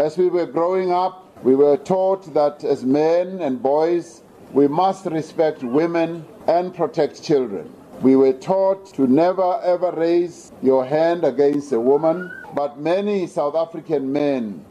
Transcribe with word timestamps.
As 0.00 0.16
we 0.16 0.30
were 0.30 0.46
growing 0.46 0.92
up, 0.92 1.28
we 1.44 1.54
were 1.54 1.76
taught 1.76 2.32
that 2.32 2.64
as 2.64 2.84
men 2.84 3.42
and 3.42 3.62
boys, 3.62 4.22
we 4.54 4.66
must 4.66 5.04
respect 5.04 5.62
women 5.62 6.24
and 6.48 6.72
protect 6.72 7.22
children. 7.22 7.70
We 8.00 8.16
were 8.16 8.32
taught 8.32 8.94
to 8.94 9.06
never 9.06 9.60
ever 9.62 9.92
raise 9.92 10.52
your 10.62 10.86
hand 10.86 11.22
against 11.22 11.72
a 11.72 11.78
woman, 11.78 12.32
but 12.54 12.80
many 12.80 13.26
South 13.26 13.54
African 13.54 14.10
men 14.10 14.64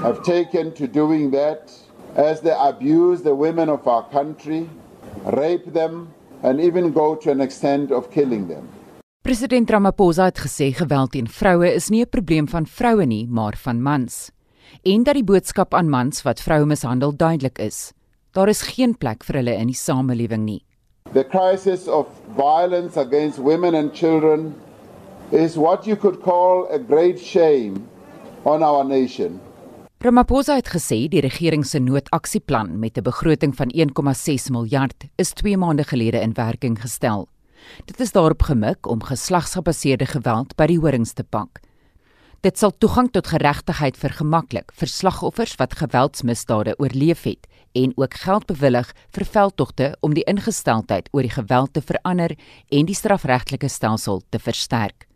have 0.00 0.24
taken 0.24 0.74
to 0.74 0.88
doing 0.88 1.30
that 1.30 1.70
as 2.16 2.40
they 2.40 2.56
abuse 2.58 3.22
the 3.22 3.36
women 3.36 3.68
of 3.68 3.86
our 3.86 4.02
country, 4.10 4.68
rape 5.26 5.72
them, 5.72 6.12
and 6.42 6.60
even 6.60 6.90
go 6.90 7.14
to 7.14 7.30
an 7.30 7.40
extent 7.40 7.92
of 7.92 8.10
killing 8.10 8.48
them. 8.48 8.68
President 9.22 9.70
Ramaphosa 9.70 10.24
het 10.24 10.42
gesê 10.42 10.72
geweld 10.74 11.12
teen 11.14 11.28
vroue 11.28 11.70
is 11.70 11.88
nie 11.88 12.02
'n 12.02 12.10
probleem 12.10 12.48
van 12.48 12.66
vroue 12.66 13.06
nie, 13.06 13.28
maar 13.28 13.54
van 13.56 13.80
mans. 13.80 14.32
En 14.82 15.04
dat 15.04 15.14
die 15.14 15.24
boodskap 15.24 15.74
aan 15.74 15.88
mans 15.88 16.22
wat 16.22 16.40
vroue 16.40 16.66
mishandel 16.66 17.16
duidelik 17.16 17.58
is. 17.58 17.92
Daar 18.32 18.48
is 18.48 18.62
geen 18.62 18.96
plek 18.96 19.24
vir 19.24 19.42
hulle 19.42 19.54
in 19.60 19.66
die 19.66 19.76
samelewing 19.76 20.44
nie. 20.44 20.62
The 21.12 21.24
crisis 21.28 21.88
of 21.88 22.06
violence 22.36 22.96
against 23.00 23.38
women 23.38 23.74
and 23.74 23.92
children 23.92 24.54
is 25.30 25.56
what 25.56 25.84
you 25.84 25.96
could 25.96 26.20
call 26.20 26.66
a 26.72 26.78
great 26.78 27.20
shame 27.20 27.84
on 28.42 28.62
our 28.62 28.84
nation. 28.84 29.40
Ramaphosa 30.02 30.56
het 30.58 30.72
gesê 30.72 31.04
die 31.06 31.20
regering 31.22 31.62
se 31.66 31.78
noodaksieplan 31.78 32.78
met 32.78 32.96
'n 32.98 33.02
begroting 33.02 33.54
van 33.54 33.70
1,6 33.70 34.50
miljard 34.50 35.04
is 35.16 35.32
2 35.32 35.56
maande 35.56 35.84
gelede 35.84 36.20
in 36.20 36.32
werking 36.34 36.80
gestel. 36.80 37.28
Dit 37.84 38.00
is 38.00 38.12
daarop 38.12 38.42
gemik 38.42 38.86
om 38.86 39.02
geslagsgebaseerde 39.02 40.06
geweld 40.06 40.56
by 40.56 40.66
die 40.66 40.78
horings 40.78 41.12
te 41.12 41.24
pak. 41.24 41.60
Dit 42.42 42.58
sal 42.58 42.72
toegang 42.74 43.06
tot 43.14 43.28
geregtigheid 43.30 43.94
vergemaklik 43.94 44.72
vir 44.74 44.90
slagoffers 44.90 45.52
wat 45.60 45.76
geweldsmisdade 45.78 46.72
oorleef 46.82 47.22
het 47.22 47.46
en 47.78 47.92
ook 47.94 48.16
geld 48.18 48.48
bewillig 48.48 48.90
vir 49.14 49.24
veldtogte 49.36 49.92
om 50.02 50.16
die 50.18 50.24
ingesteldheid 50.26 51.06
oor 51.12 51.22
die 51.22 51.36
geweld 51.36 51.72
te 51.78 51.84
verander 51.86 52.34
en 52.66 52.90
die 52.90 52.98
strafregtelike 52.98 53.70
stelsel 53.70 54.24
te 54.34 54.42
versterk. 54.42 55.06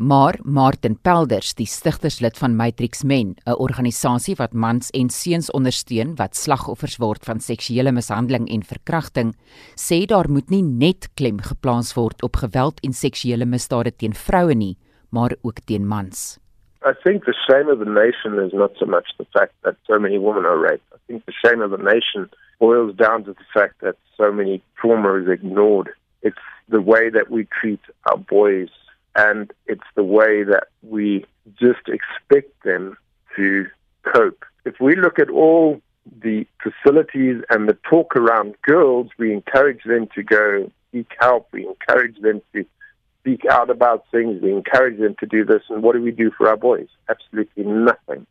Maar 0.00 0.38
Martin 0.42 0.96
Pelders, 0.96 1.52
die 1.52 1.68
stigterslid 1.68 2.40
van 2.40 2.56
Matrix 2.56 3.04
Men, 3.04 3.36
'n 3.44 3.60
organisasie 3.60 4.36
wat 4.40 4.56
mans 4.56 4.90
en 4.90 5.10
seuns 5.10 5.50
ondersteun 5.50 6.16
wat 6.16 6.36
slagoffers 6.36 6.96
word 6.96 7.24
van 7.24 7.40
seksuele 7.40 7.92
mishandeling 7.92 8.48
en 8.48 8.62
verkrachting, 8.62 9.36
sê 9.76 10.06
daar 10.06 10.30
moet 10.30 10.48
nie 10.48 10.62
net 10.62 11.08
klem 11.14 11.40
geplaas 11.40 11.92
word 11.94 12.22
op 12.22 12.36
geweld 12.36 12.80
en 12.80 12.92
seksuele 12.92 13.44
misdade 13.44 13.96
teen 13.96 14.14
vroue 14.14 14.54
nie, 14.54 14.78
maar 15.08 15.34
ook 15.42 15.60
teen 15.64 15.86
mans. 15.86 16.38
I 16.84 16.92
think 17.04 17.24
the 17.24 17.34
shame 17.48 17.68
of 17.68 17.78
the 17.80 17.90
nation 17.90 18.38
is 18.38 18.52
not 18.52 18.70
so 18.78 18.86
much 18.86 19.08
the 19.18 19.26
fact 19.32 19.52
that 19.62 19.76
so 19.86 19.98
many 19.98 20.18
women 20.18 20.44
are 20.44 20.58
raped. 20.58 20.84
I 20.92 20.98
think 21.06 21.24
the 21.24 21.32
shame 21.44 21.60
of 21.60 21.70
the 21.70 21.82
nation 21.82 22.30
boils 22.60 22.94
down 22.94 23.24
to 23.24 23.32
the 23.32 23.46
fact 23.52 23.80
that 23.80 23.96
so 24.16 24.32
many 24.32 24.62
trauma 24.80 25.14
is 25.14 25.28
ignored. 25.28 25.90
It's 26.22 26.36
the 26.68 26.80
way 26.80 27.10
that 27.10 27.30
we 27.30 27.48
treat 27.60 27.80
our 28.08 28.16
boys 28.16 28.68
and 29.16 29.52
it's 29.66 29.90
the 29.96 30.04
way 30.04 30.44
that 30.44 30.68
we 30.82 31.24
just 31.58 31.88
expect 31.88 32.52
them 32.62 32.96
to 33.36 33.66
cope. 34.04 34.44
If 34.64 34.74
we 34.80 34.94
look 34.94 35.18
at 35.18 35.30
all 35.30 35.80
the 36.22 36.46
facilities 36.62 37.42
and 37.50 37.68
the 37.68 37.76
talk 37.88 38.14
around 38.16 38.54
girls, 38.62 39.08
we 39.18 39.32
encourage 39.32 39.82
them 39.84 40.08
to 40.14 40.22
go 40.22 40.70
seek 40.92 41.10
help, 41.20 41.48
we 41.52 41.66
encourage 41.66 42.18
them 42.20 42.40
to 42.52 42.64
speak 43.28 43.44
out 43.50 43.70
about 43.70 44.04
things, 44.10 44.40
we 44.42 44.52
encourage 44.52 44.98
them 44.98 45.14
to 45.20 45.26
do 45.26 45.44
this, 45.44 45.62
and 45.68 45.82
what 45.82 45.94
do 45.94 46.02
we 46.02 46.10
do 46.10 46.30
for 46.36 46.48
our 46.48 46.56
boys? 46.56 46.88
Absolutely 47.08 47.64
nothing. 47.64 48.26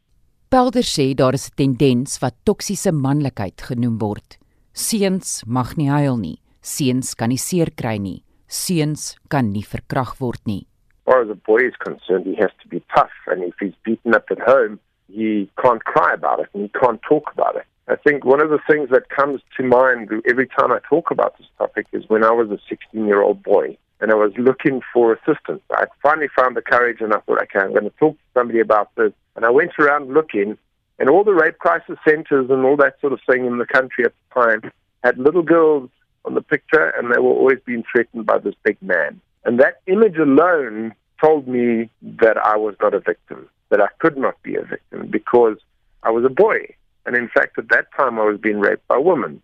Pelder 0.50 0.84
sê 0.84 1.14
daar 1.14 1.34
is 1.34 1.50
'n 1.50 1.56
tendens 1.56 2.20
wat 2.22 2.36
toksiese 2.46 2.92
manlikheid 2.92 3.58
genoem 3.68 3.98
word. 4.00 4.38
Seuns 4.74 5.44
mag 5.46 5.78
nie 5.78 5.90
huil 5.90 6.18
nie. 6.18 6.40
Seuns 6.62 7.16
kan 7.16 7.30
nie 7.30 7.38
seer 7.38 7.70
kry 7.76 7.98
nie. 7.98 8.24
Seuns 8.48 9.18
kan 9.30 9.52
nie 9.52 9.64
verkrag 9.64 10.20
word 10.20 10.42
nie. 10.46 10.66
far 11.06 11.22
as 11.22 11.30
a 11.30 11.36
boy 11.36 11.62
is 11.72 11.76
concerned, 11.80 12.26
he 12.26 12.36
has 12.36 12.52
to 12.62 12.68
be 12.68 12.82
tough. 12.94 13.16
And 13.28 13.42
if 13.44 13.56
he's 13.62 13.78
beaten 13.86 14.14
up 14.14 14.26
at 14.30 14.40
home, 14.40 14.78
he 15.08 15.50
can't 15.64 15.84
cry 15.86 16.14
about 16.14 16.40
it 16.42 16.50
and 16.54 16.64
he 16.64 16.72
can't 16.82 17.02
talk 17.02 17.32
about 17.32 17.56
it. 17.56 17.66
I 17.88 17.96
think 17.96 18.26
one 18.26 18.42
of 18.42 18.50
the 18.50 18.60
things 18.70 18.90
that 18.90 19.10
comes 19.10 19.40
to 19.56 19.64
mind 19.64 20.12
every 20.30 20.48
time 20.48 20.72
I 20.74 20.80
talk 20.90 21.10
about 21.10 21.38
this 21.38 21.48
topic 21.58 21.86
is 21.94 22.04
when 22.10 22.24
I 22.26 22.32
was 22.32 22.50
a 22.52 22.60
16 22.68 23.06
year 23.06 23.22
old 23.22 23.42
boy 23.42 23.78
and 24.00 24.12
I 24.12 24.16
was 24.16 24.32
looking 24.38 24.82
for 24.94 25.14
assistance. 25.14 25.62
I 25.72 25.86
finally 26.02 26.28
found 26.36 26.56
the 26.56 26.62
courage 26.62 27.02
and 27.02 27.14
I 27.14 27.20
thought, 27.20 27.42
okay, 27.44 27.60
I'm 27.60 27.72
going 27.72 27.84
to 27.84 27.90
talk 27.92 28.14
to 28.14 28.24
somebody 28.34 28.60
about 28.60 28.94
this. 28.96 29.12
And 29.36 29.46
I 29.46 29.50
went 29.50 29.72
around 29.80 30.14
looking, 30.14 30.58
and 31.00 31.10
all 31.10 31.24
the 31.24 31.34
rape 31.34 31.60
crisis 31.60 31.98
centers 32.08 32.50
and 32.50 32.66
all 32.66 32.78
that 32.78 33.00
sort 33.02 33.14
of 33.14 33.20
thing 33.30 33.46
in 33.46 33.58
the 33.58 33.66
country 33.66 34.06
at 34.06 34.14
the 34.14 34.42
time 34.42 34.72
had 35.04 35.18
little 35.18 35.44
girls 35.44 35.90
on 36.26 36.34
the 36.34 36.42
picture, 36.42 36.90
and 36.98 37.12
they 37.12 37.20
were 37.20 37.30
always 37.30 37.60
being 37.66 37.84
threatened 37.92 38.26
by 38.26 38.38
this 38.38 38.56
big 38.64 38.78
man. 38.82 39.22
And 39.46 39.60
that 39.60 39.82
image 39.88 40.18
alone 40.18 40.94
told 41.22 41.48
me 41.48 41.90
that 42.02 42.38
I 42.38 42.58
was 42.58 42.76
not 42.82 42.94
a 42.94 43.00
victim, 43.00 43.48
that 43.70 43.82
I 43.82 43.88
could 44.00 44.18
not 44.18 44.42
be 44.44 44.56
a 44.56 44.64
victim 44.64 45.08
because 45.10 45.58
I 46.04 46.12
was 46.12 46.26
a 46.26 46.30
boy. 46.30 46.76
And 47.06 47.16
in 47.16 47.30
fact, 47.30 47.58
at 47.58 47.70
that 47.70 47.88
time, 47.98 48.20
I 48.20 48.26
was 48.26 48.40
being 48.40 48.60
raped 48.60 48.88
by 48.88 48.98
women. 48.98 49.42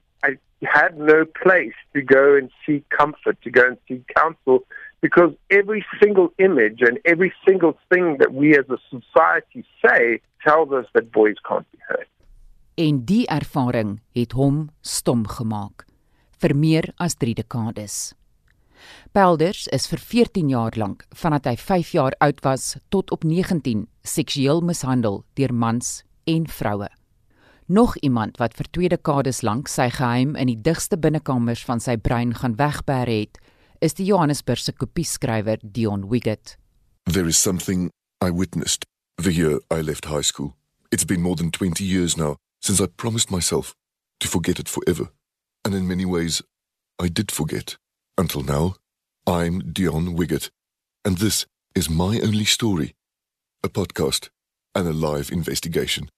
Had 0.63 0.97
no 0.97 1.25
place 1.25 1.75
to 1.93 2.01
go 2.01 2.35
and 2.35 2.49
seek 2.65 2.87
comfort, 2.89 3.37
to 3.43 3.51
go 3.51 3.67
and 3.67 3.77
seek 3.87 4.07
counsel, 4.15 4.63
because 5.01 5.33
every 5.49 5.85
single 6.01 6.31
image 6.37 6.81
and 6.81 6.99
every 7.05 7.33
single 7.45 7.77
thing 7.89 8.17
that 8.19 8.33
we 8.33 8.57
as 8.57 8.65
a 8.69 8.79
society 8.89 9.65
say 9.83 10.21
tells 10.43 10.71
us 10.71 10.85
that 10.93 11.11
boys 11.11 11.35
can't 11.47 11.69
be 11.71 11.79
hurt. 11.87 12.07
En 12.75 13.03
die 13.05 13.27
ervaring 13.27 13.99
het 14.15 14.31
hom 14.33 14.69
stom 14.81 15.27
gemaak 15.27 15.85
vir 16.41 16.55
meer 16.55 16.89
as 16.99 17.15
3 17.15 17.35
dekades. 17.37 18.13
Pelders 19.13 19.67
is 19.71 19.85
vir 19.87 20.01
14 20.01 20.49
jaar 20.49 20.75
lank, 20.75 21.05
vandat 21.15 21.45
hy 21.47 21.55
5 21.55 21.93
jaar 21.95 22.15
oud 22.19 22.41
was 22.43 22.73
tot 22.91 23.11
op 23.15 23.23
19, 23.23 23.85
seksueel 24.03 24.63
mishandel 24.65 25.21
deur 25.37 25.53
mans 25.53 26.01
en 26.27 26.47
vroue. 26.47 26.89
Nog 27.65 27.97
iemand 27.97 28.37
wat 28.37 28.53
vir 28.59 28.67
twee 28.71 28.89
dekades 28.89 29.41
lank 29.41 29.69
sy 29.71 29.87
geheim 29.89 30.35
in 30.35 30.49
die 30.51 30.59
digste 30.59 30.97
binnekamers 30.99 31.63
van 31.63 31.79
sy 31.79 31.95
brein 31.95 32.33
gaan 32.35 32.57
wegbêre 32.59 33.15
het, 33.21 33.39
is 33.79 33.95
die 33.95 34.05
Johannesburgse 34.09 34.73
kopieskrywer 34.75 35.59
Dion 35.63 36.09
Wiggett. 36.11 36.57
There 37.03 37.27
is 37.27 37.41
something 37.41 37.89
I 38.23 38.31
witnessed 38.31 38.85
the 39.15 39.31
year 39.31 39.61
I 39.71 39.81
left 39.81 40.05
high 40.05 40.23
school. 40.23 40.55
It's 40.91 41.05
been 41.05 41.21
more 41.21 41.35
than 41.35 41.51
20 41.51 41.83
years 41.83 42.17
now 42.17 42.35
since 42.61 42.83
I 42.83 42.87
promised 42.87 43.31
myself 43.31 43.73
to 44.19 44.27
forget 44.27 44.59
it 44.59 44.69
forever. 44.69 45.11
And 45.63 45.73
in 45.73 45.87
many 45.87 46.05
ways, 46.05 46.41
I 46.99 47.07
did 47.07 47.31
forget. 47.31 47.77
Until 48.17 48.43
now, 48.43 48.75
I'm 49.25 49.71
Dion 49.71 50.17
Wiggett, 50.17 50.49
and 51.05 51.17
this 51.17 51.45
is 51.73 51.89
My 51.89 52.19
Only 52.19 52.45
Story, 52.45 52.93
a 53.63 53.69
podcast 53.69 54.29
and 54.75 54.87
a 54.87 54.93
live 54.93 55.31
investigation. 55.31 56.09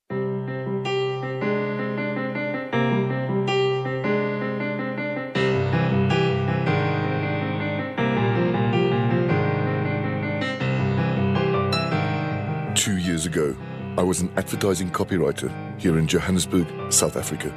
Years 13.25 13.36
ago, 13.36 13.56
I 13.97 14.03
was 14.03 14.22
an 14.22 14.31
advertising 14.38 14.91
copywriter 14.91 15.50
here 15.80 15.97
in 15.97 16.08
Johannesburg, 16.08 16.68
South 16.91 17.16
Africa. 17.18 17.50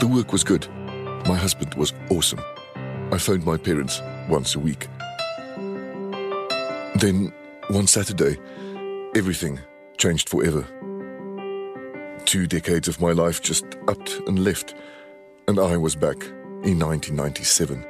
The 0.00 0.06
work 0.06 0.32
was 0.32 0.44
good. 0.44 0.68
My 1.26 1.36
husband 1.36 1.74
was 1.74 1.92
awesome. 2.10 2.40
I 3.12 3.18
phoned 3.18 3.44
my 3.44 3.56
parents 3.56 4.00
once 4.28 4.54
a 4.54 4.58
week. 4.58 4.88
Then, 6.96 7.32
one 7.68 7.86
Saturday, 7.86 8.38
everything 9.14 9.60
changed 9.96 10.28
forever. 10.28 10.66
Two 12.24 12.46
decades 12.46 12.88
of 12.88 13.00
my 13.00 13.12
life 13.12 13.42
just 13.42 13.64
upped 13.88 14.20
and 14.26 14.44
left, 14.44 14.74
and 15.46 15.58
I 15.58 15.76
was 15.76 15.94
back 15.94 16.22
in 16.64 16.78
1997. 16.78 17.86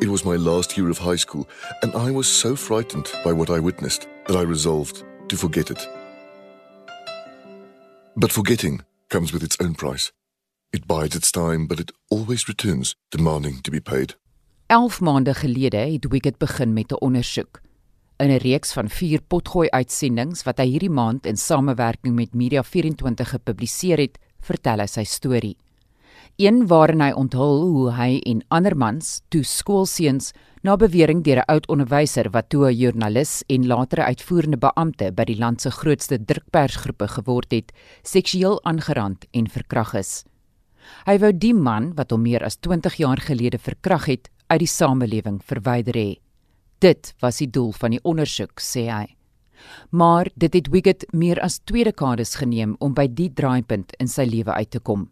It 0.00 0.08
was 0.08 0.24
my 0.24 0.36
last 0.36 0.76
year 0.76 0.90
of 0.90 0.98
high 0.98 1.16
school, 1.16 1.48
and 1.82 1.94
I 1.94 2.10
was 2.10 2.28
so 2.28 2.56
frightened 2.56 3.10
by 3.24 3.32
what 3.32 3.50
I 3.50 3.58
witnessed 3.58 4.08
that 4.26 4.36
I 4.36 4.42
resolved 4.42 5.04
to 5.28 5.36
forget 5.36 5.70
it. 5.70 5.88
But 8.14 8.32
forgetting 8.32 8.80
comes 9.08 9.32
with 9.32 9.42
its 9.42 9.56
own 9.60 9.74
price. 9.74 10.12
It 10.72 10.86
bides 10.86 11.16
its 11.16 11.30
time, 11.30 11.66
but 11.66 11.80
it 11.80 11.92
always 12.10 12.48
returns, 12.48 12.96
demanding 13.10 13.62
to 13.62 13.70
be 13.70 13.80
paid. 13.80 14.16
11 14.66 15.00
maande 15.00 15.34
gelede 15.34 15.76
het 15.76 16.06
Wicket 16.08 16.38
begin 16.38 16.72
met 16.72 16.92
'n 16.92 17.00
ondersoek. 17.00 17.60
In 18.16 18.30
'n 18.30 18.36
reeks 18.36 18.72
van 18.72 18.88
4 18.88 19.20
potgooi 19.22 19.68
uitsendings 19.70 20.42
wat 20.42 20.58
hy 20.58 20.66
hierdie 20.66 20.90
maand 20.90 21.26
in 21.26 21.36
samewerking 21.36 22.14
met 22.14 22.34
Media 22.34 22.62
24 22.62 23.28
gepubliseer 23.28 23.98
het, 23.98 24.18
vertel 24.40 24.78
hy 24.78 24.86
sy 24.86 25.04
storie. 25.04 25.56
Een 26.36 26.66
waarin 26.66 27.00
hy 27.00 27.12
onthul 27.12 27.60
hoe 27.60 27.92
hy 27.92 28.18
en 28.18 28.44
ander 28.48 28.76
mans, 28.76 29.20
toe 29.28 29.42
skoolseuns, 29.42 30.32
Na 30.62 30.74
bewering 30.76 31.22
deur 31.22 31.38
'n 31.38 31.50
oud 31.54 31.66
onderwyser 31.68 32.30
wat 32.30 32.48
toe 32.48 32.66
'n 32.66 32.76
joernalis 32.76 33.42
en 33.46 33.66
later 33.66 33.98
'n 34.00 34.08
uitvoerende 34.10 34.58
beampte 34.58 35.12
by 35.12 35.24
die 35.24 35.38
land 35.38 35.60
se 35.60 35.70
grootste 35.70 36.24
drukpersgroepe 36.24 37.08
geword 37.08 37.50
het, 37.50 37.72
seksueel 38.02 38.64
aangerand 38.64 39.26
en 39.30 39.48
verkragt 39.48 39.94
is. 39.94 40.24
Hy 41.06 41.18
wou 41.18 41.32
die 41.32 41.54
man 41.54 41.94
wat 41.94 42.10
hom 42.10 42.22
meer 42.22 42.44
as 42.44 42.56
20 42.56 42.94
jaar 42.94 43.20
gelede 43.20 43.58
verkragt 43.58 44.06
het, 44.06 44.30
uit 44.46 44.58
die 44.58 44.66
samelewing 44.66 45.40
verwyder 45.44 45.94
hê. 45.94 46.18
Dit 46.80 47.14
was 47.20 47.38
die 47.38 47.50
doel 47.50 47.72
van 47.72 47.90
die 47.90 48.02
ondersoek, 48.02 48.60
sê 48.60 48.88
hy. 48.90 49.06
Maar 49.90 50.28
dit 50.34 50.54
het 50.54 50.68
Wiggett 50.68 51.06
meer 51.12 51.40
as 51.40 51.58
2 51.58 51.84
dekades 51.84 52.34
geneem 52.34 52.76
om 52.78 52.94
by 52.94 53.06
die 53.06 53.30
draaipunt 53.34 53.92
in 53.98 54.08
sy 54.08 54.24
lewe 54.24 54.52
uit 54.52 54.70
te 54.70 54.80
kom. 54.80 55.08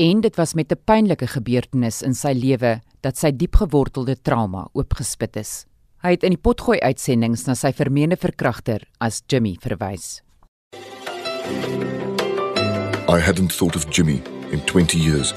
En 0.00 0.20
dit 0.20 0.36
was 0.36 0.54
met 0.54 0.72
'n 0.72 0.80
pynlike 0.84 1.26
gebeurtenis 1.26 2.02
in 2.02 2.14
sy 2.14 2.32
lewe 2.32 2.80
dat 3.00 3.18
sy 3.18 3.36
diepgewortelde 3.36 4.16
trauma 4.22 4.68
oopgespit 4.72 5.36
is. 5.36 5.66
Hy 6.02 6.10
het 6.10 6.22
in 6.22 6.30
die 6.30 6.40
potgooi 6.40 6.78
uitsendings 6.80 7.44
na 7.44 7.54
sy 7.54 7.72
vermeende 7.72 8.16
verkragter 8.16 8.88
as 8.98 9.22
Jimmy 9.26 9.56
verwys. 9.60 10.22
I 13.08 13.18
hadn't 13.18 13.52
thought 13.52 13.76
of 13.76 13.90
Jimmy 13.90 14.22
in 14.50 14.60
20 14.64 14.98
years. 14.98 15.34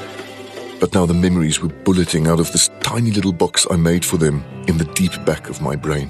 But 0.80 0.94
now 0.94 1.06
the 1.07 1.13
memories 1.13 1.60
were 1.60 1.74
bulleting 1.83 2.27
out 2.27 2.39
of 2.39 2.51
this 2.51 2.69
tiny 2.80 3.12
little 3.12 3.33
box 3.33 3.68
I 3.71 3.75
made 3.75 4.06
for 4.06 4.19
them 4.19 4.44
in 4.65 4.77
the 4.77 4.88
deep 4.94 5.25
back 5.25 5.50
of 5.50 5.60
my 5.62 5.75
brain. 5.75 6.10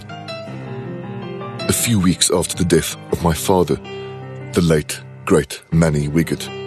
A 1.67 1.73
few 1.73 1.99
weeks 1.99 2.29
after 2.29 2.55
the 2.55 2.75
death 2.75 2.95
of 3.11 3.23
my 3.23 3.33
father, 3.33 3.79
the 4.51 4.61
late, 4.61 5.01
great 5.25 5.63
Manny 5.71 6.07
Wiggett, 6.07 6.62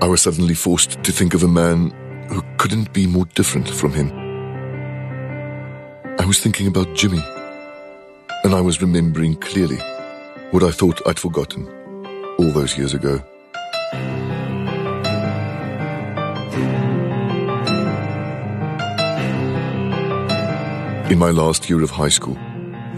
I 0.00 0.06
was 0.06 0.22
suddenly 0.22 0.54
forced 0.54 1.02
to 1.02 1.10
think 1.10 1.34
of 1.34 1.42
a 1.42 1.48
man 1.48 1.90
who 2.28 2.40
couldn't 2.56 2.92
be 2.92 3.04
more 3.04 3.24
different 3.34 3.68
from 3.68 3.92
him. 3.92 4.12
I 6.20 6.24
was 6.24 6.38
thinking 6.38 6.68
about 6.68 6.94
Jimmy, 6.94 7.20
and 8.44 8.54
I 8.54 8.60
was 8.60 8.80
remembering 8.80 9.34
clearly 9.34 9.78
what 10.52 10.62
I 10.62 10.70
thought 10.70 11.02
I'd 11.04 11.18
forgotten 11.18 11.66
all 12.38 12.52
those 12.52 12.78
years 12.78 12.94
ago. 12.94 13.20
In 21.10 21.18
my 21.18 21.30
last 21.30 21.68
year 21.68 21.82
of 21.82 21.90
high 21.90 22.08
school, 22.08 22.36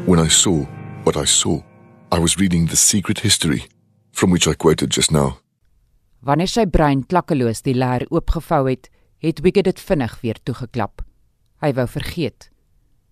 when 0.04 0.20
I 0.20 0.28
saw 0.28 0.64
what 1.04 1.16
I 1.16 1.24
saw, 1.24 1.62
I 2.12 2.18
was 2.18 2.36
reading 2.36 2.66
The 2.66 2.76
Secret 2.76 3.20
History, 3.20 3.64
from 4.12 4.30
which 4.30 4.46
I 4.46 4.52
quoted 4.52 4.90
just 4.90 5.10
now. 5.10 5.38
Wanneer 6.20 6.50
sy 6.52 6.66
brein 6.68 7.06
klakkeloos 7.08 7.62
die 7.64 7.74
leer 7.74 8.04
oopgevou 8.12 8.66
het, 8.68 8.90
het 9.24 9.40
Wiggett 9.40 9.64
dit 9.70 9.80
vinnig 9.80 10.18
weer 10.20 10.36
toegeklap. 10.44 11.00
Hy 11.64 11.72
wou 11.76 11.86
vergeet 11.88 12.50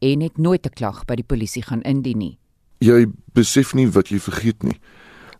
en 0.05 0.21
het 0.21 0.39
nooit 0.39 0.67
'n 0.67 0.75
klag 0.77 1.05
by 1.07 1.17
die 1.17 1.25
polisie 1.25 1.63
gaan 1.63 1.83
indien 1.83 2.19
nie. 2.19 2.39
Jy 2.81 3.07
besef 3.35 3.75
nie 3.75 3.89
wat 3.89 4.09
jy 4.09 4.19
vergeet 4.19 4.63
nie. 4.63 4.79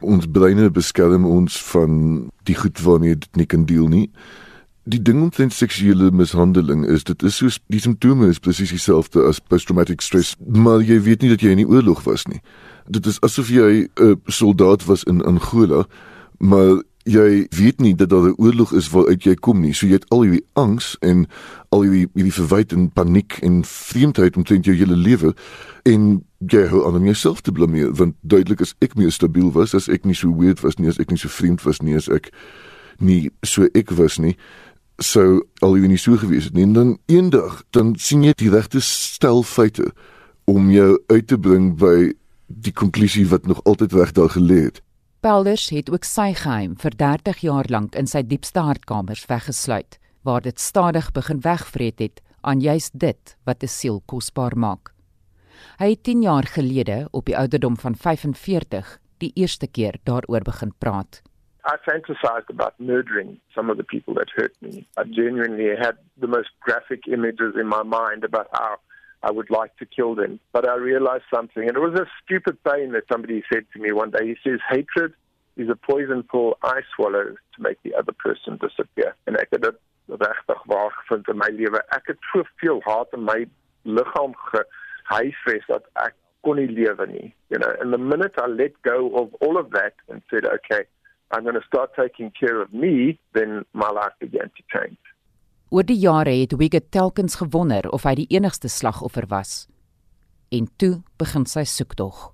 Ons 0.01 0.27
breine 0.27 0.71
beskerm 0.71 1.25
ons 1.25 1.63
van 1.63 2.31
die 2.45 2.55
goed 2.55 2.81
waarmee 2.81 3.15
dit 3.15 3.37
nie 3.37 3.47
kan 3.47 3.65
deel 3.67 3.89
nie. 3.89 4.11
Die 4.85 5.03
ding 5.03 5.23
omtrent 5.23 5.53
seksuele 5.53 6.11
mishandeling 6.11 6.87
is 6.87 7.05
dit 7.05 7.23
is 7.23 7.37
soos 7.37 7.61
die 7.69 7.81
simptome 7.81 8.29
is 8.29 8.39
presies 8.39 8.71
dieselfde 8.71 9.21
as 9.29 9.41
post-traumatic 9.41 10.01
stress, 10.01 10.37
maar 10.47 10.81
jy 10.81 11.01
weet 11.01 11.23
nie 11.23 11.29
dat 11.29 11.41
jy 11.41 11.51
in 11.51 11.57
die 11.57 11.69
oorlog 11.69 12.05
was 12.05 12.27
nie. 12.27 12.41
Dit 12.89 13.07
is 13.07 13.21
asof 13.21 13.49
jy 13.49 13.89
'n 14.01 14.21
soldaat 14.27 14.87
was 14.87 15.05
in 15.05 15.23
Angola, 15.23 15.87
maar 16.39 16.83
jy 17.09 17.47
weet 17.57 17.81
nie 17.81 17.95
dat 17.97 18.11
daar 18.13 18.29
'n 18.29 18.37
oorlog 18.37 18.73
is 18.73 18.91
waaruit 18.91 19.23
jy 19.25 19.35
kom 19.35 19.61
nie. 19.61 19.73
So 19.73 19.87
jy 19.87 19.93
het 19.93 20.09
al 20.09 20.23
hierdie 20.23 20.47
angs 20.53 20.97
en 21.01 21.27
al 21.69 21.83
hierdie 21.83 22.09
hierdie 22.15 22.33
verwyte 22.33 22.75
en 22.75 22.91
paniek 22.93 23.39
en 23.43 23.65
vreemdheid 23.65 24.37
omtrent 24.37 24.65
jou 24.65 24.77
hele 24.77 24.97
lewe 24.97 25.35
en 25.83 26.25
jy 26.39 26.67
hou 26.71 26.87
aan 26.87 26.97
om 26.97 27.05
jouself 27.05 27.41
te 27.41 27.53
blameer 27.53 27.93
want 27.95 28.15
duidelik 28.21 28.61
is 28.61 28.75
ek 28.85 28.95
meer 28.95 29.13
stabiel 29.13 29.51
was 29.53 29.75
as 29.75 29.89
ek 29.89 30.05
nie 30.05 30.15
so 30.15 30.31
weird 30.39 30.61
was 30.61 30.79
nie 30.79 30.89
as 30.89 30.99
ek 30.99 31.11
nie 31.11 31.19
so 31.19 31.29
vreemd 31.29 31.65
was 31.67 31.81
nie 31.83 31.97
as 31.99 32.09
ek 32.09 32.31
nie 33.03 33.31
so 33.43 33.67
ek 33.75 33.91
was 33.99 34.19
nie 34.19 34.37
sou 35.03 35.43
al 35.63 35.77
jy 35.79 35.91
nie 35.91 35.99
so 36.01 36.17
gewees 36.17 36.45
het 36.51 36.55
nie 36.55 36.67
en 36.69 36.77
dan 36.77 36.97
eendag 37.07 37.63
dan 37.75 37.95
sien 37.99 38.23
jy 38.23 38.37
die 38.39 38.53
regte 38.55 38.81
stel 38.85 39.43
feite 39.43 39.91
om 40.47 40.71
jou 40.71 40.97
uit 41.11 41.27
te 41.27 41.39
bring 41.39 41.75
by 41.79 42.13
die 42.47 42.73
konklusie 42.73 43.27
wat 43.29 43.47
nog 43.47 43.61
altyd 43.65 43.93
reg 43.99 44.15
daar 44.17 44.33
gelê 44.33 44.63
het 44.69 44.83
Pelders 45.19 45.65
het 45.75 45.89
ook 45.91 46.05
sy 46.07 46.29
geheim 46.39 46.77
vir 46.79 46.95
30 46.95 47.41
jaar 47.43 47.67
lank 47.75 47.97
in 47.99 48.07
sy 48.07 48.21
diepste 48.23 48.63
hartkamers 48.63 49.25
weggesluit, 49.27 49.97
waar 50.23 50.45
dit 50.45 50.61
stadig 50.63 51.09
begin 51.17 51.41
wegvreet 51.43 51.99
het 51.99 52.21
aan 52.47 52.63
juis 52.63 52.87
dit 52.95 53.35
wat 53.45 53.63
'n 53.63 53.67
siel 53.67 53.99
kosbaar 54.07 54.55
maak. 54.57 54.95
Hy 55.79 55.91
het 55.91 56.03
10 56.05 56.23
jaar 56.23 56.47
gelede 56.47 57.09
op 57.11 57.27
die 57.27 57.37
ouderdom 57.37 57.77
van 57.77 57.95
45 57.97 58.99
die 59.19 59.33
eerste 59.35 59.67
keer 59.67 59.99
daaroor 60.05 60.43
begin 60.43 60.73
praat. 60.79 61.23
I 61.67 61.77
fantasized 61.83 62.51
about 62.51 62.79
murdering 62.79 63.41
some 63.55 63.71
of 63.71 63.77
the 63.77 63.85
people 63.85 64.15
that 64.15 64.31
hurt 64.37 64.55
me. 64.61 64.87
I 64.97 65.03
genuinely 65.05 65.75
had 65.77 65.97
the 66.21 66.29
most 66.29 66.51
graphic 66.61 67.07
images 67.07 67.55
in 67.57 67.67
my 67.67 67.83
mind 67.83 68.25
about 68.25 68.47
how 68.53 68.79
I 69.23 69.31
would 69.31 69.51
like 69.51 69.77
to 69.79 69.87
kill 69.87 70.15
them. 70.15 70.39
But 70.53 70.69
I 70.69 70.77
realized 70.77 71.25
something, 71.35 71.67
and 71.67 71.77
it 71.77 71.81
was 71.81 71.99
a 71.99 72.07
stupid 72.23 72.63
pain 72.65 72.93
that 72.93 73.05
somebody 73.11 73.43
said 73.53 73.65
to 73.73 73.81
me 73.81 73.93
one 73.93 74.11
day. 74.11 74.27
He 74.27 74.37
says, 74.49 74.61
Hatred 74.69 75.13
is 75.57 75.69
a 75.69 75.77
poison 75.77 76.23
pill 76.23 76.57
I 76.63 76.81
swallow 76.95 77.25
to 77.25 77.63
make 77.63 77.83
the 77.83 77.95
other 77.95 78.13
person 78.13 78.59
disappear. 78.61 79.15
And 79.27 79.37
ek 79.37 79.51
het 79.51 79.63
dit 79.63 79.79
regtig 80.09 80.63
waar 80.71 80.93
gevind 81.01 81.29
in 81.29 81.39
my 81.39 81.51
lewe. 81.53 81.83
Ek 81.93 82.15
het 82.15 82.31
soveel 82.31 82.81
haat 82.87 83.13
in 83.13 83.27
my 83.27 83.45
liggaam 83.85 84.37
gehuisves 84.53 85.67
dat 85.67 86.15
kon 86.47 86.57
nie 86.57 86.71
lewe 86.71 87.07
nie. 87.11 87.35
You 87.51 87.59
know, 87.59 87.75
and 87.81 87.93
the 87.93 87.99
minute 87.99 88.39
I 88.39 88.47
let 88.47 88.81
go 88.83 89.11
of 89.19 89.35
all 89.41 89.59
of 89.59 89.71
that 89.71 89.95
and 90.09 90.23
said, 90.31 90.47
okay, 90.47 90.85
I'm 91.31 91.43
going 91.43 91.61
to 91.61 91.67
start 91.67 91.91
taking 91.95 92.31
care 92.31 92.61
of 92.61 92.73
me, 92.73 93.19
then 93.35 93.65
my 93.73 93.91
life 93.91 94.13
began 94.19 94.51
to 94.57 94.63
change. 94.73 94.99
Oor 95.69 95.85
die 95.85 95.99
jare 95.99 96.33
het 96.33 96.55
Wiggett 96.57 96.91
telkens 96.91 97.35
gewonder 97.35 97.91
of 97.93 98.07
hy 98.09 98.15
die 98.23 98.29
enigste 98.33 98.69
slagoffer 98.73 99.27
was. 99.29 99.67
En 100.49 100.69
toe 100.81 101.03
begin 101.21 101.45
sy 101.47 101.65
soektog. 101.69 102.31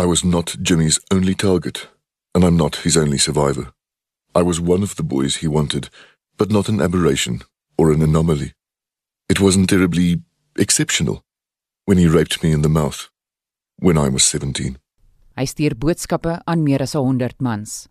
I 0.00 0.06
was 0.06 0.24
not 0.24 0.56
Jimmy's 0.62 0.98
only 1.14 1.34
target, 1.34 1.88
and 2.34 2.44
I'm 2.44 2.56
not 2.56 2.82
his 2.82 2.96
only 2.96 3.18
survivor. 3.18 3.70
I 4.34 4.42
was 4.42 4.58
one 4.58 4.82
of 4.82 4.96
the 4.96 5.04
boys 5.04 5.36
he 5.36 5.48
wanted, 5.48 5.90
but 6.36 6.50
not 6.50 6.68
an 6.68 6.80
aberration 6.80 7.42
or 7.78 7.92
an 7.92 8.02
anomaly. 8.02 8.52
It 9.28 9.38
wasn't 9.38 9.68
terribly 9.68 10.22
exceptional 10.58 11.22
when 11.84 11.98
he 11.98 12.08
raped 12.08 12.42
me 12.42 12.52
in 12.52 12.62
the 12.62 12.68
mouth 12.68 13.10
when 13.76 13.96
I 13.96 14.08
was 14.08 14.24
17. 14.24 14.76
Hy 15.36 15.44
stuur 15.46 15.76
boodskappe 15.78 16.40
aan 16.44 16.62
meer 16.62 16.82
as 16.82 16.96
100 16.98 17.40
mans 17.40 17.86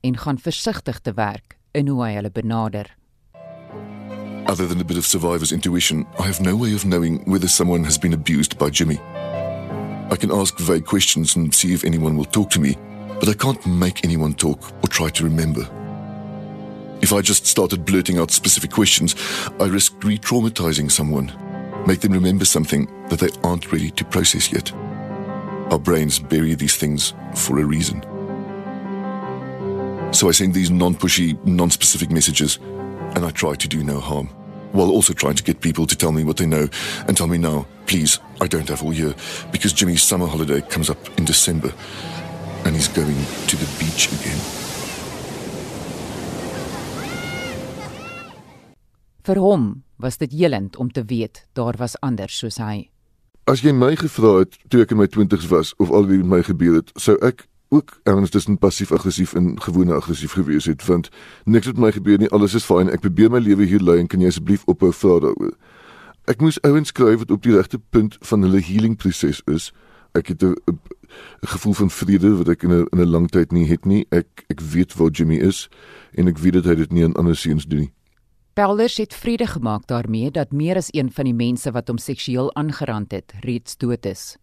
en 0.00 0.16
gaan 0.16 0.38
versigtig 0.38 1.00
te 1.00 1.12
werk 1.12 1.58
in 1.72 1.88
hoe 1.88 2.00
hy 2.04 2.14
hulle 2.16 2.32
benader. 2.32 2.88
Other 4.50 4.66
than 4.66 4.80
a 4.80 4.84
bit 4.84 4.98
of 4.98 5.06
survivor's 5.06 5.52
intuition, 5.52 6.04
I 6.18 6.24
have 6.24 6.40
no 6.40 6.56
way 6.56 6.74
of 6.74 6.84
knowing 6.84 7.20
whether 7.20 7.46
someone 7.46 7.84
has 7.84 7.96
been 7.96 8.14
abused 8.14 8.58
by 8.58 8.68
Jimmy. 8.68 8.98
I 8.98 10.16
can 10.18 10.32
ask 10.32 10.58
vague 10.58 10.84
questions 10.84 11.36
and 11.36 11.54
see 11.54 11.72
if 11.72 11.84
anyone 11.84 12.16
will 12.16 12.24
talk 12.24 12.50
to 12.50 12.60
me, 12.60 12.76
but 13.20 13.28
I 13.28 13.34
can't 13.34 13.64
make 13.64 14.04
anyone 14.04 14.34
talk 14.34 14.60
or 14.82 14.88
try 14.88 15.08
to 15.10 15.22
remember. 15.22 15.60
If 17.00 17.12
I 17.12 17.20
just 17.20 17.46
started 17.46 17.84
blurting 17.84 18.18
out 18.18 18.32
specific 18.32 18.72
questions, 18.72 19.14
I 19.60 19.66
risk 19.66 20.02
re 20.02 20.18
traumatizing 20.18 20.90
someone, 20.90 21.32
make 21.86 22.00
them 22.00 22.12
remember 22.12 22.44
something 22.44 22.88
that 23.08 23.20
they 23.20 23.30
aren't 23.44 23.70
ready 23.70 23.92
to 23.92 24.04
process 24.04 24.52
yet. 24.52 24.72
Our 25.70 25.78
brains 25.78 26.18
bury 26.18 26.54
these 26.54 26.74
things 26.74 27.14
for 27.36 27.60
a 27.60 27.64
reason. 27.64 28.02
So 30.12 30.28
I 30.28 30.32
send 30.32 30.54
these 30.54 30.72
non 30.72 30.96
pushy, 30.96 31.38
non 31.46 31.70
specific 31.70 32.10
messages, 32.10 32.58
and 33.14 33.24
I 33.24 33.30
try 33.30 33.54
to 33.54 33.68
do 33.68 33.84
no 33.84 34.00
harm 34.00 34.28
while 34.72 34.90
also 34.90 35.12
trying 35.12 35.34
to 35.34 35.42
get 35.42 35.60
people 35.60 35.86
to 35.86 35.96
tell 35.96 36.12
me 36.12 36.24
what 36.24 36.36
they 36.36 36.46
know 36.46 36.68
and 37.06 37.16
tell 37.16 37.26
me 37.26 37.38
now, 37.38 37.66
please, 37.86 38.20
I 38.40 38.46
don't 38.46 38.68
have 38.68 38.82
all 38.82 38.92
year 38.92 39.14
because 39.52 39.72
Jimmy's 39.72 40.02
summer 40.02 40.26
holiday 40.26 40.60
comes 40.60 40.90
up 40.90 40.98
in 41.18 41.24
December 41.24 41.72
and 42.64 42.74
he's 42.74 42.88
going 42.88 43.16
to 43.48 43.56
the 43.56 43.68
beach 43.78 44.12
again. 44.12 44.40
Vir 49.22 49.38
hom 49.38 49.84
was 50.00 50.16
dit 50.16 50.32
helend 50.32 50.76
om 50.76 50.88
te 50.90 51.04
weet 51.04 51.44
daar 51.52 51.76
was 51.78 51.98
anders 52.00 52.38
soos 52.38 52.56
hy. 52.58 52.88
As 53.50 53.60
jy 53.64 53.72
my 53.74 53.92
gevra 53.98 54.40
het 54.40 54.56
toe 54.72 54.84
ek 54.84 54.94
in 54.94 55.00
my 55.00 55.08
20's 55.10 55.48
was 55.50 55.74
of 55.78 55.90
al 55.90 56.06
wat 56.08 56.16
met 56.22 56.30
my 56.32 56.40
gebeur 56.46 56.80
het, 56.80 56.92
sou 56.96 57.16
ek 57.26 57.44
ook 57.70 58.00
erns 58.02 58.30
tussen 58.30 58.58
passief 58.58 58.92
aggressief 58.92 59.34
en 59.38 59.60
gewone 59.62 59.94
aggressief 59.94 60.32
gewees 60.32 60.66
het 60.66 60.82
want 60.86 61.10
niks 61.44 61.66
het 61.66 61.78
my 61.78 61.92
gebeur 61.94 62.18
nie 62.18 62.30
alles 62.34 62.54
is 62.58 62.66
fyn 62.66 62.90
ek 62.90 63.04
probeer 63.04 63.30
my 63.30 63.38
lewe 63.38 63.66
hier 63.70 63.82
lei 63.82 64.00
en 64.02 64.10
kan 64.10 64.20
jy 64.20 64.32
asseblief 64.32 64.66
ophou 64.66 64.90
vra 64.92 65.20
daaroor? 65.26 65.54
Ek 66.30 66.42
moes 66.42 66.58
ouens 66.66 66.90
skryf 66.90 67.22
wat 67.22 67.30
op 67.30 67.42
die 67.46 67.54
regte 67.56 67.78
punt 67.94 68.18
van 68.26 68.42
hulle 68.46 68.60
healing 68.62 68.96
proses 68.98 69.40
is. 69.50 69.70
Ek 70.14 70.28
het 70.34 70.42
'n 70.42 70.56
gevoel 71.46 71.72
van 71.72 71.90
vrede 71.90 72.36
wat 72.36 72.48
ek 72.48 72.62
in 72.62 72.70
'n 72.70 72.86
in 72.92 73.00
'n 73.00 73.10
lang 73.10 73.30
tyd 73.30 73.52
nie 73.52 73.66
het 73.66 73.84
nie. 73.84 74.06
Ek 74.10 74.44
ek 74.48 74.60
weet 74.60 74.94
waar 74.94 75.10
Jimmy 75.10 75.36
is 75.36 75.68
en 76.14 76.28
ek 76.28 76.38
weet 76.38 76.52
dat 76.52 76.64
hy 76.64 76.74
dit 76.74 76.92
nie 76.92 77.04
aan 77.04 77.16
ander 77.16 77.36
seuns 77.36 77.66
doen 77.66 77.78
nie. 77.78 77.92
Pelders 78.54 78.96
het 78.96 79.14
vrede 79.14 79.46
gemaak 79.46 79.86
daarmee 79.86 80.30
dat 80.30 80.52
meer 80.52 80.76
as 80.76 80.88
een 80.90 81.12
van 81.12 81.24
die 81.24 81.34
mense 81.34 81.70
wat 81.70 81.88
hom 81.88 81.98
seksueel 81.98 82.54
aangerand 82.54 83.12
het, 83.12 83.32
reeds 83.40 83.76
dood 83.76 84.06
is. 84.06 84.36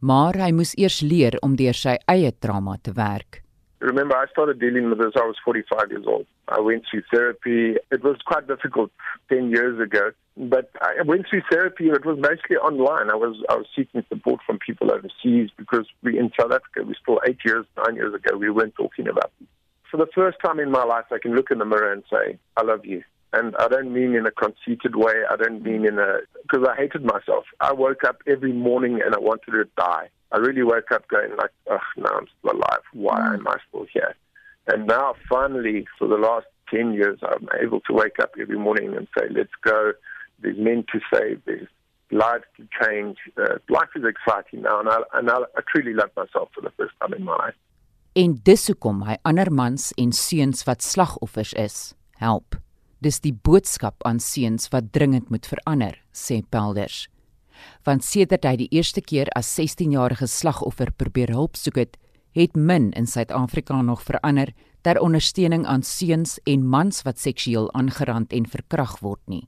Maar 0.00 0.38
hy 0.40 0.50
moes 0.56 0.72
eers 0.80 1.02
leer 1.04 1.36
om 1.44 1.56
deur 1.60 1.76
sy 1.76 1.98
eie 2.08 2.32
trauma 2.32 2.78
te 2.80 2.92
werk. 2.96 3.42
Remember, 3.80 4.16
I 4.16 4.26
started 4.30 4.58
dealing 4.60 4.90
with 4.90 4.98
this. 4.98 5.12
I 5.16 5.24
was 5.24 5.36
45 5.44 5.90
years 5.90 6.06
old. 6.06 6.26
I 6.48 6.60
went 6.60 6.84
through 6.90 7.02
therapy. 7.10 7.76
It 7.90 8.02
was 8.02 8.16
quite 8.26 8.46
difficult 8.46 8.90
10 9.30 9.50
years 9.50 9.80
ago, 9.80 10.10
but 10.36 10.70
I 10.82 11.02
went 11.04 11.26
through 11.28 11.42
therapy. 11.50 11.88
It 11.88 12.04
was 12.04 12.18
mostly 12.18 12.56
online. 12.56 13.10
I 13.10 13.16
was 13.16 13.36
I 13.48 13.56
was 13.56 13.66
seeking 13.76 14.04
support 14.08 14.40
from 14.46 14.58
people 14.58 14.92
overseas 14.92 15.50
because 15.56 15.86
we 16.02 16.18
in 16.18 16.30
South 16.38 16.52
Africa, 16.52 16.84
we 16.86 16.94
still 17.00 17.20
eight 17.26 17.40
years, 17.44 17.64
nine 17.84 17.96
years 17.96 18.14
ago, 18.14 18.36
we 18.36 18.50
weren't 18.50 18.74
talking 18.74 19.08
about 19.08 19.32
this. 19.38 19.48
For 19.90 19.96
the 19.96 20.08
first 20.14 20.38
time 20.44 20.60
in 20.60 20.70
my 20.70 20.84
life, 20.84 21.06
I 21.10 21.18
can 21.18 21.34
look 21.34 21.50
in 21.50 21.58
the 21.58 21.64
mirror 21.64 21.92
and 21.92 22.04
say, 22.10 22.38
"I 22.56 22.62
love 22.62 22.84
you." 22.84 23.02
And 23.32 23.54
I 23.56 23.68
don't 23.68 23.92
mean 23.92 24.14
in 24.14 24.26
a 24.26 24.30
conceited 24.32 24.96
way. 24.96 25.14
I 25.30 25.36
don't 25.36 25.62
mean 25.62 25.86
in 25.86 25.98
a 25.98 26.18
because 26.42 26.66
I 26.68 26.74
hated 26.76 27.04
myself. 27.04 27.44
I 27.60 27.72
woke 27.72 28.02
up 28.04 28.22
every 28.26 28.52
morning 28.52 29.00
and 29.04 29.14
I 29.14 29.20
wanted 29.20 29.52
to 29.52 29.64
die. 29.76 30.08
I 30.32 30.38
really 30.38 30.64
woke 30.64 30.90
up 30.92 31.06
going 31.08 31.30
like, 31.36 31.52
"Ugh, 31.70 31.80
now 31.96 32.10
I'm 32.18 32.26
still 32.38 32.52
alive. 32.56 32.84
Why 32.92 33.20
mm. 33.20 33.34
am 33.38 33.48
I 33.48 33.56
still 33.68 33.86
here?" 33.92 34.14
And 34.66 34.86
now, 34.86 35.14
finally, 35.28 35.86
for 35.98 36.08
the 36.08 36.16
last 36.16 36.46
ten 36.68 36.92
years, 36.92 37.18
I'm 37.22 37.48
able 37.62 37.80
to 37.82 37.92
wake 37.92 38.18
up 38.20 38.32
every 38.40 38.58
morning 38.58 38.96
and 38.96 39.06
say, 39.16 39.26
"Let's 39.30 39.54
go." 39.62 39.92
There's 40.40 40.58
men 40.58 40.84
to 40.92 41.00
save. 41.12 41.42
There's 41.44 41.68
lives 42.10 42.44
to 42.56 42.66
change. 42.82 43.18
Uh, 43.36 43.58
life 43.68 43.90
is 43.94 44.04
exciting 44.04 44.62
now, 44.62 44.80
and 44.80 44.88
I, 44.88 44.98
and 45.14 45.30
I, 45.30 45.36
I 45.56 45.60
truly 45.72 45.94
love 45.94 46.10
myself 46.16 46.48
for 46.54 46.62
the 46.62 46.70
first 46.76 46.94
time 47.00 47.12
in 47.14 47.24
my 47.24 47.36
life. 47.36 47.54
En 48.12 48.34
dis 48.42 48.66
hoekom 48.66 49.04
hy 49.06 49.14
ander 49.22 49.52
mans 49.54 49.92
en 50.02 50.10
seuns 50.12 50.64
wat 50.66 50.82
slagoffers 50.82 51.52
is, 51.54 51.76
help. 52.18 52.58
Dis 53.00 53.16
die 53.24 53.32
boodskap 53.32 54.02
aan 54.04 54.18
seuns 54.20 54.68
wat 54.74 54.90
dringend 54.92 55.30
moet 55.32 55.46
verander, 55.48 55.94
sê 56.12 56.42
Pelders. 56.52 57.06
Want 57.88 58.04
sedert 58.04 58.44
hy 58.44 58.58
die 58.60 58.68
eerste 58.76 59.00
keer 59.00 59.30
as 59.36 59.48
16-jarige 59.56 60.28
slagoffer 60.28 60.92
probeer 61.00 61.32
hulp 61.32 61.56
soek 61.56 61.78
het, 61.80 61.96
het 62.36 62.56
min 62.56 62.90
in 62.92 63.08
Suid-Afrika 63.08 63.80
nog 63.82 64.02
verander 64.04 64.52
ter 64.84 65.00
ondersteuning 65.00 65.64
aan 65.66 65.80
seuns 65.82 66.36
en 66.44 66.66
mans 66.74 67.00
wat 67.08 67.18
seksueel 67.18 67.70
aangerand 67.72 68.36
en 68.36 68.48
verkrag 68.52 68.98
word 69.00 69.22
nie. 69.24 69.46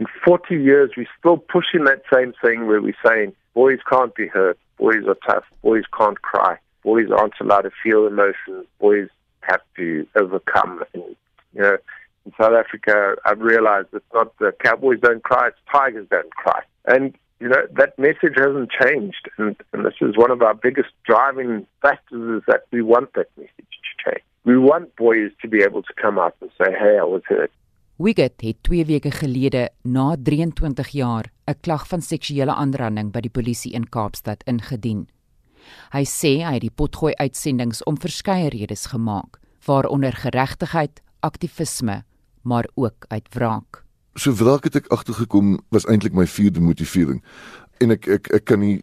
In 0.00 0.08
40 0.24 0.64
years 0.64 0.96
we 0.96 1.04
still 1.18 1.36
pushing 1.52 1.84
that 1.84 2.08
same 2.08 2.32
thing 2.40 2.64
where 2.64 2.80
we 2.80 2.96
saying 3.04 3.34
boys 3.52 3.84
can't 3.92 4.14
be 4.16 4.30
hurt, 4.32 4.56
boys 4.80 5.04
are 5.04 5.20
tough, 5.28 5.44
boys 5.60 5.84
can't 5.92 6.20
cry, 6.22 6.56
boys 6.82 7.12
aren't 7.12 7.36
allowed 7.40 7.68
to 7.68 7.74
feel 7.82 8.06
emotions, 8.06 8.64
boys 8.80 9.12
have 9.40 9.60
to 9.76 10.06
overcome 10.16 10.82
and 10.94 11.04
you 11.52 11.60
know 11.60 11.76
in 12.26 12.32
South 12.40 12.52
Africa 12.52 13.16
I've 13.24 13.40
realized 13.40 13.88
it's 13.92 14.12
not 14.12 14.36
the 14.38 14.52
cowboys 14.64 15.00
don't 15.00 15.22
cry, 15.22 15.48
it's 15.48 15.58
tigers 15.72 16.06
don't 16.10 16.34
cry. 16.34 16.62
And 16.86 17.16
you 17.40 17.48
know, 17.48 17.62
that 17.76 17.98
message 17.98 18.36
hasn't 18.36 18.70
changed. 18.70 19.28
And, 19.38 19.56
and 19.72 19.84
this 19.84 19.98
is 20.00 20.16
one 20.16 20.30
of 20.30 20.40
our 20.42 20.54
biggest 20.54 20.92
driving 21.04 21.66
factors 21.82 22.38
is 22.38 22.42
that 22.46 22.62
we 22.72 22.80
want 22.82 23.12
that 23.14 23.28
message 23.36 23.74
to 23.86 23.92
change. 24.04 24.24
We 24.44 24.56
want 24.58 24.94
boys 24.96 25.30
to 25.42 25.48
be 25.48 25.62
able 25.62 25.82
to 25.82 25.92
come 26.00 26.18
out 26.18 26.34
and 26.40 26.50
say, 26.58 26.70
hey, 26.72 26.98
I 27.00 27.04
was 27.04 27.22
hurt. 27.28 27.50
Wiget 27.96 28.40
het 28.42 28.62
2 28.66 28.84
weke 28.84 29.10
gelede 29.10 29.68
na 29.82 30.16
23 30.16 30.88
jaar 30.88 31.30
'n 31.46 31.60
klag 31.60 31.86
van 31.86 32.00
seksuele 32.00 32.54
aanranding 32.54 33.12
by 33.12 33.20
die 33.20 33.30
polisie 33.30 33.72
in 33.72 33.88
Kaapstad 33.88 34.42
ingedien. 34.44 35.06
Hy 35.92 36.04
sê 36.04 36.42
hy 36.42 36.54
het 36.54 36.64
die 36.66 36.74
potgooi 36.74 37.14
uitsendings 37.14 37.82
om 37.82 37.96
verskeie 37.96 38.48
redes 38.48 38.86
gemaak, 38.86 39.38
waaronder 39.66 40.12
geregtigheid, 40.12 41.00
aktivisme, 41.20 42.02
maar 42.44 42.68
ook 42.74 43.08
uit 43.08 43.28
wraak 43.34 43.84
so 44.14 44.32
wraak 44.32 44.64
het 44.64 44.76
ek 44.78 44.90
agtergekom 44.94 45.58
was 45.74 45.86
eintlik 45.90 46.14
my 46.14 46.26
vierde 46.26 46.60
motivering. 46.60 47.22
En 47.82 47.94
ek 47.94 48.06
ek 48.06 48.30
ek 48.38 48.44
kan 48.50 48.62
nie 48.62 48.82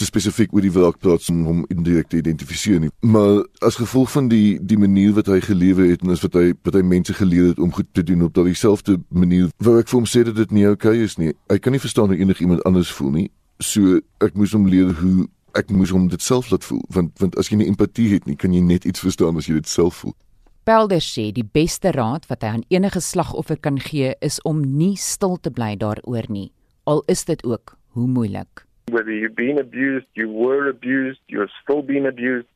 te 0.00 0.06
spesifiek 0.08 0.54
oor 0.56 0.64
die 0.64 0.72
wraak 0.72 0.96
praat 1.04 1.26
om 1.28 1.42
hom 1.44 1.58
indirek 1.68 2.08
te 2.08 2.16
identifiseer 2.22 2.80
nie. 2.80 2.90
Maar 3.04 3.42
as 3.60 3.76
gevolg 3.76 4.10
van 4.14 4.30
die 4.32 4.56
die 4.56 4.78
manier 4.80 5.12
wat 5.18 5.28
hy 5.28 5.40
gelewe 5.44 5.90
het 5.90 6.02
en 6.02 6.14
as 6.14 6.24
wat 6.24 6.38
hy 6.40 6.54
wat 6.64 6.78
hy 6.78 6.82
mense 6.82 7.14
geleer 7.18 7.52
het 7.52 7.60
om 7.60 7.74
goed 7.76 7.90
te 7.92 8.02
doen 8.02 8.24
op 8.24 8.34
daardie 8.34 8.56
selfde 8.56 8.96
manier, 9.08 9.50
wou 9.58 9.76
ek 9.80 9.92
vir 9.92 9.98
hom 10.00 10.08
sê 10.08 10.24
dat 10.24 10.40
dit 10.40 10.56
nie 10.56 10.66
oukei 10.70 10.96
okay 10.96 11.04
is 11.04 11.18
nie. 11.20 11.36
Hy 11.52 11.60
kan 11.60 11.76
nie 11.76 11.82
verstaan 11.82 12.12
hoe 12.12 12.18
enigiemand 12.18 12.64
anders 12.64 12.92
voel 12.92 13.12
nie. 13.18 13.28
So 13.60 14.00
ek 14.24 14.34
moes 14.34 14.56
hom 14.56 14.66
leer 14.66 14.96
hoe 15.02 15.28
ek 15.52 15.68
moes 15.70 15.92
hom 15.92 16.08
dit 16.08 16.22
self 16.24 16.48
laat 16.50 16.64
voel 16.64 16.80
want 16.88 17.12
want 17.20 17.36
as 17.36 17.52
jy 17.52 17.60
nie 17.60 17.68
empatie 17.68 18.08
het 18.14 18.26
nie, 18.26 18.36
kan 18.40 18.52
jy 18.52 18.64
net 18.64 18.88
iets 18.88 19.04
verstaan 19.04 19.36
as 19.36 19.50
jy 19.50 19.60
dit 19.60 19.68
self 19.68 20.00
voel. 20.00 20.16
Pelder 20.64 21.02
sê 21.02 21.32
die 21.34 21.42
beste 21.42 21.90
raad 21.90 22.28
wat 22.30 22.44
hy 22.46 22.50
aan 22.54 22.64
enige 22.70 23.00
slagoffer 23.02 23.58
kan 23.58 23.80
gee 23.82 24.12
is 24.22 24.36
om 24.46 24.60
nie 24.62 24.94
stil 24.94 25.34
te 25.42 25.50
bly 25.50 25.72
daaroor 25.80 26.28
nie, 26.30 26.52
al 26.86 27.02
is 27.10 27.24
dit 27.26 27.42
ook 27.42 27.74
hoe 27.98 28.06
moeilik. 28.06 28.62
Whether 28.94 29.10
you've 29.10 29.34
been 29.34 29.58
abused, 29.58 30.06
you 30.14 30.30
were 30.30 30.70
abused, 30.70 31.18
you're 31.26 31.50
still 31.62 31.82
being 31.82 32.06
abused, 32.06 32.46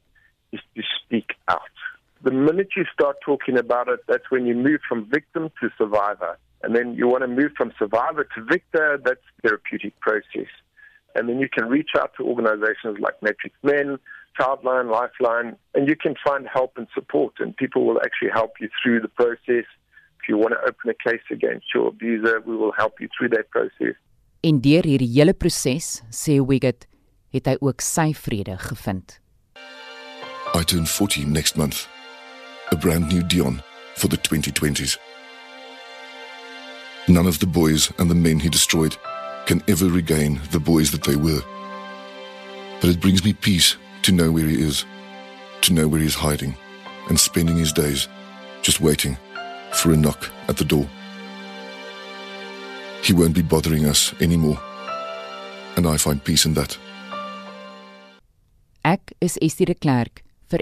is 0.52 0.62
to 0.76 0.86
speak 1.02 1.34
out. 1.50 1.82
The 2.22 2.30
minute 2.30 2.78
you 2.78 2.84
start 2.92 3.18
talking 3.26 3.58
about 3.58 3.88
it, 3.88 4.06
that's 4.06 4.30
when 4.30 4.46
you 4.46 4.54
move 4.54 4.86
from 4.86 5.10
victim 5.10 5.50
to 5.60 5.70
survivor. 5.76 6.38
And 6.62 6.76
then 6.76 6.94
you 6.94 7.08
want 7.08 7.22
to 7.26 7.28
move 7.40 7.52
from 7.56 7.72
survivor 7.76 8.22
to 8.22 8.44
victor, 8.44 9.00
that's 9.02 9.26
therapeutic 9.42 9.98
process. 9.98 10.50
And 11.16 11.28
then 11.28 11.38
you 11.40 11.48
can 11.48 11.66
reach 11.66 11.92
out 11.98 12.12
to 12.16 12.22
organizations 12.24 12.98
like 13.00 13.14
Matrix 13.22 13.56
Men, 13.62 13.98
Childline, 14.38 14.90
Lifeline, 14.90 15.56
and 15.74 15.88
you 15.88 15.96
can 15.96 16.14
find 16.22 16.46
help 16.46 16.72
and 16.76 16.86
support, 16.94 17.32
and 17.38 17.56
people 17.56 17.86
will 17.86 18.00
actually 18.04 18.32
help 18.34 18.52
you 18.60 18.68
through 18.82 19.00
the 19.00 19.08
process. 19.08 19.64
If 20.20 20.28
you 20.28 20.36
want 20.36 20.52
to 20.52 20.60
open 20.68 20.90
a 20.90 21.10
case 21.10 21.26
against 21.30 21.66
your 21.74 21.88
abuser, 21.88 22.42
we 22.44 22.54
will 22.54 22.72
help 22.72 23.00
you 23.00 23.08
through 23.16 23.30
that 23.30 23.48
process. 23.50 23.96
En 24.44 24.60
deur 24.60 24.84
hierdie 24.84 25.08
hele 25.16 25.32
proses, 25.34 26.02
sê 26.12 26.36
Wiggett, 26.44 26.84
het 27.32 27.48
hy 27.48 27.56
ook 27.64 27.80
sy 27.80 28.12
vrede 28.14 28.58
gevind. 28.68 29.16
I 30.54 30.62
turn 30.62 30.86
40 30.86 31.24
next 31.32 31.56
month. 31.56 31.88
A 32.72 32.76
brand 32.76 33.08
new 33.08 33.22
Dion 33.22 33.62
for 33.96 34.08
the 34.08 34.18
2020s. 34.18 34.98
None 37.08 37.26
of 37.26 37.38
the 37.38 37.46
boys 37.46 37.90
and 37.98 38.10
the 38.10 38.14
men 38.14 38.38
he 38.38 38.48
destroyed 38.48 38.98
can 39.46 39.62
ever 39.68 39.86
regain 39.86 40.40
the 40.50 40.60
boys 40.60 40.90
that 40.90 41.04
they 41.04 41.16
were. 41.16 41.40
But 42.80 42.90
it 42.90 43.00
brings 43.00 43.24
me 43.24 43.32
peace 43.32 43.76
to 44.02 44.12
know 44.12 44.30
where 44.30 44.46
he 44.46 44.60
is, 44.60 44.84
to 45.62 45.72
know 45.72 45.88
where 45.88 46.00
he's 46.00 46.14
hiding, 46.14 46.54
and 47.08 47.18
spending 47.18 47.56
his 47.56 47.72
days 47.72 48.08
just 48.62 48.80
waiting 48.80 49.16
for 49.72 49.92
a 49.92 49.96
knock 49.96 50.30
at 50.48 50.56
the 50.56 50.64
door. 50.64 50.86
He 53.02 53.12
won't 53.12 53.34
be 53.34 53.42
bothering 53.42 53.86
us 53.86 54.12
anymore, 54.20 54.58
and 55.76 55.86
I 55.86 55.96
find 55.96 56.22
peace 56.22 56.44
in 56.44 56.54
that. 56.54 56.76
Ek 58.84 59.12
is 59.20 59.38
Estie 59.40 59.74
Klerk 59.80 60.22
vir. 60.50 60.60